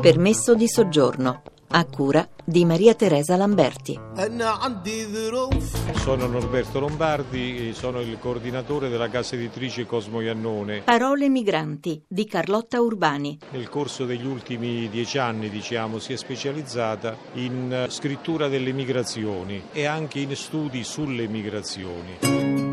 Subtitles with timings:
[0.00, 4.00] Permesso di soggiorno a cura di Maria Teresa Lamberti.
[5.96, 10.80] Sono Norberto Lombardi, sono il coordinatore della casa editrice Cosmo Iannone.
[10.80, 13.38] Parole migranti di Carlotta Urbani.
[13.50, 19.84] Nel corso degli ultimi dieci anni, diciamo, si è specializzata in scrittura delle migrazioni e
[19.84, 22.69] anche in studi sulle migrazioni.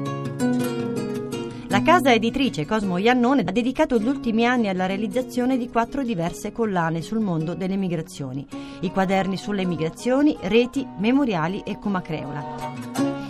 [1.78, 6.52] La casa editrice Cosmo Iannone ha dedicato gli ultimi anni alla realizzazione di quattro diverse
[6.52, 8.48] collane sul mondo delle migrazioni.
[8.80, 12.46] I quaderni sulle migrazioni, reti, memoriali e Comacreola.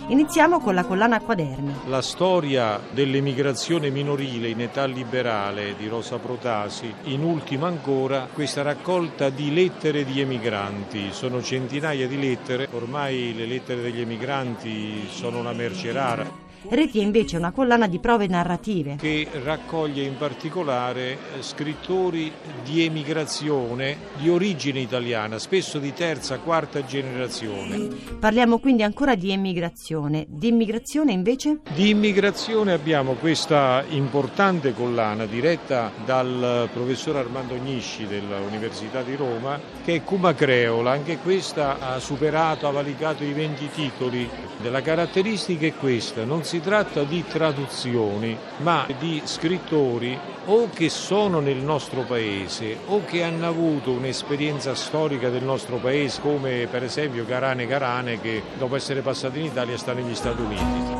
[0.08, 1.74] Iniziamo con la collana Quaderni.
[1.88, 9.28] La storia dell'emigrazione minorile in età liberale di Rosa Protasi, in ultima ancora questa raccolta
[9.28, 15.52] di lettere di emigranti, sono centinaia di lettere, ormai le lettere degli emigranti sono una
[15.52, 16.46] merce rara.
[16.66, 22.32] Reti è invece una collana di prove narrative che raccoglie in particolare eh, scrittori
[22.64, 27.88] di emigrazione di origine italiana, spesso di terza, quarta generazione.
[28.18, 30.26] Parliamo quindi ancora di emigrazione.
[30.28, 31.60] Di immigrazione invece?
[31.72, 39.94] Di immigrazione abbiamo questa importante collana diretta dal professor Armando Gnisci dell'Università di Roma che
[39.94, 44.28] è Cuma Creola, anche questa ha superato, ha valicato i 20 titoli.
[44.62, 51.40] La caratteristica è questa, non si tratta di traduzioni, ma di scrittori o che sono
[51.40, 57.26] nel nostro paese o che hanno avuto un'esperienza storica del nostro paese, come per esempio
[57.26, 60.96] Carane Carane che dopo essere passati in Italia sta negli Stati Uniti.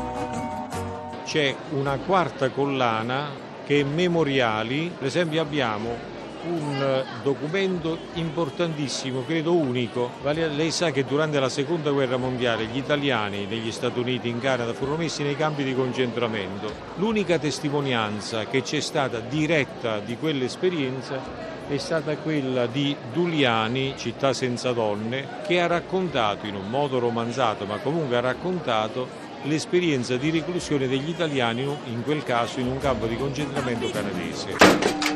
[1.25, 3.31] C'è una quarta collana
[3.65, 10.11] che è memoriali, per esempio abbiamo un documento importantissimo, credo unico.
[10.23, 14.73] Lei sa che durante la seconda guerra mondiale gli italiani negli Stati Uniti, in Canada,
[14.73, 16.71] furono messi nei campi di concentramento.
[16.95, 24.71] L'unica testimonianza che c'è stata diretta di quell'esperienza è stata quella di Duliani, Città senza
[24.71, 30.87] donne, che ha raccontato in un modo romanzato, ma comunque ha raccontato l'esperienza di reclusione
[30.87, 35.08] degli italiani, in quel caso in un campo di concentramento canadese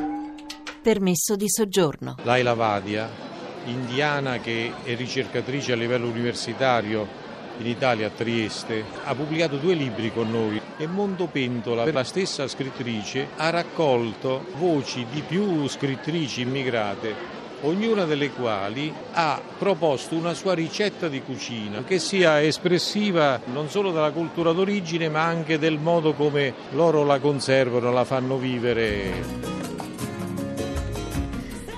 [0.84, 2.18] permesso di soggiorno.
[2.24, 3.10] Laila Vadia,
[3.66, 7.22] indiana che è ricercatrice a livello universitario
[7.60, 12.48] in Italia a Trieste, ha pubblicato due libri con noi e Mondo Pentola, la stessa
[12.50, 20.54] scrittrice, ha raccolto voci di più scrittrici immigrate ognuna delle quali ha proposto una sua
[20.54, 26.12] ricetta di cucina che sia espressiva non solo della cultura d'origine ma anche del modo
[26.12, 29.53] come loro la conservano, la fanno vivere.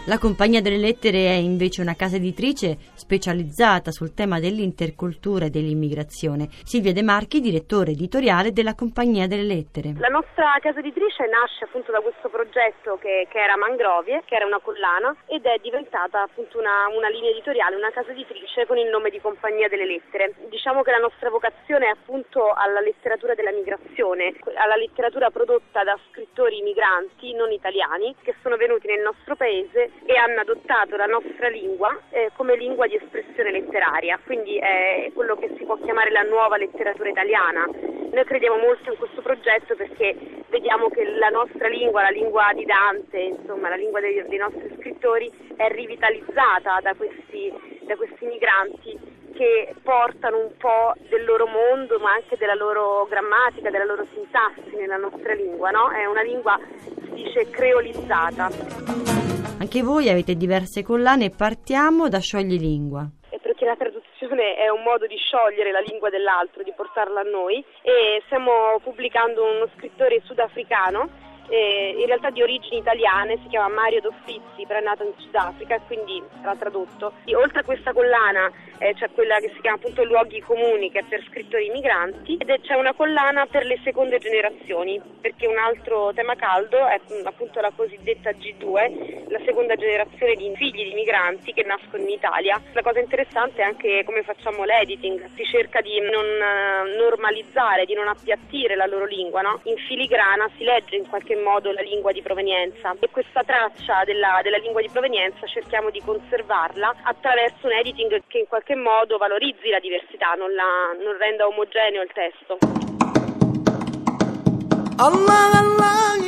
[0.07, 6.45] La Compagnia delle Lettere è invece una casa editrice specializzata sul tema dell'intercultura e dell'immigrazione.
[6.61, 9.97] Silvia De Marchi, direttore editoriale della Compagnia delle Lettere.
[9.97, 14.45] La nostra casa editrice nasce appunto da questo progetto che, che era Mangrovie, che era
[14.45, 18.85] una collana, ed è diventata appunto una, una linea editoriale, una casa editrice con il
[18.93, 20.35] nome di Compagnia delle Lettere.
[20.53, 25.97] Diciamo che la nostra vocazione è appunto alla letteratura della migrazione, alla letteratura prodotta da
[26.11, 31.47] scrittori migranti non italiani che sono venuti nel nostro paese e hanno adottato la nostra
[31.47, 36.21] lingua eh, come lingua di espressione letteraria, quindi è quello che si può chiamare la
[36.21, 37.65] nuova letteratura italiana.
[37.65, 40.15] Noi crediamo molto in questo progetto perché
[40.49, 44.73] vediamo che la nostra lingua, la lingua di Dante, insomma la lingua dei, dei nostri
[44.77, 47.51] scrittori è rivitalizzata da questi,
[47.85, 53.69] da questi migranti che portano un po' del loro mondo ma anche della loro grammatica,
[53.69, 55.89] della loro sintassi nella nostra lingua, no?
[55.91, 56.57] È una lingua,
[57.03, 59.34] si dice, creolizzata.
[59.75, 63.05] Anche voi avete diverse collane, partiamo da Sciogli Lingua.
[63.27, 67.23] È perché la traduzione è un modo di sciogliere la lingua dell'altro, di portarla a
[67.23, 71.09] noi e stiamo pubblicando uno scrittore sudafricano
[71.49, 75.75] eh, in realtà di origini italiane, si chiama Mario Doffizzi, però è nato in Sudafrica
[75.75, 77.13] e quindi sarà tradotto.
[77.25, 80.99] E oltre a questa collana eh, c'è quella che si chiama appunto Luoghi Comuni che
[80.99, 86.13] è per scrittori migranti ed c'è una collana per le seconde generazioni perché un altro
[86.13, 91.53] tema caldo è mm, appunto la cosiddetta G2, la seconda generazione di figli di migranti
[91.53, 92.61] che nascono in Italia.
[92.73, 97.93] La cosa interessante è anche come facciamo l'editing, si cerca di non eh, normalizzare, di
[97.93, 99.59] non appiattire la loro lingua, no?
[99.63, 104.39] in filigrana si legge in qualche modo la lingua di provenienza e questa traccia della,
[104.43, 109.69] della lingua di provenienza cerchiamo di conservarla attraverso un editing che in qualche modo valorizzi
[109.69, 112.57] la diversità, non, la, non renda omogeneo il testo.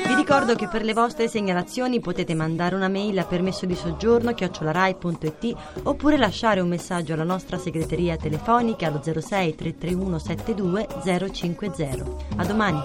[0.06, 4.34] Vi ricordo che per le vostre segnalazioni potete mandare una mail a permesso di soggiorno
[4.34, 10.88] chiocciolarai.it oppure lasciare un messaggio alla nostra segreteria telefonica allo 06 331 72
[11.31, 12.06] 050.
[12.36, 12.80] A domani!